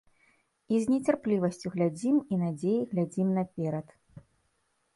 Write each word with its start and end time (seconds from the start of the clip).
І 0.75 0.79
з 0.85 0.93
нецярплівасцю 0.93 1.67
глядзім 1.75 2.15
і 2.31 2.41
надзеяй 2.47 2.81
глядзім 2.97 3.27
наперад. 3.39 3.87